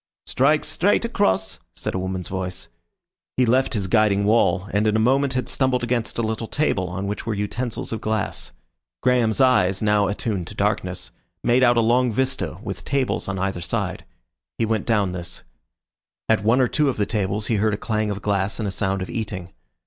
[0.25, 2.69] "Strike straight across," said a woman's voice.
[3.37, 6.89] He left his guiding wall, and in a moment had stumbled against a little table
[6.89, 8.51] on which were utensils of glass.
[9.03, 11.11] Graham's eyes, now attuned to darkness,
[11.43, 14.03] made out a long vista with tables on either side.
[14.57, 15.43] He went down this.
[16.27, 18.71] At one or two of the tables he heard a clang of glass and a
[18.71, 19.53] sound of eating.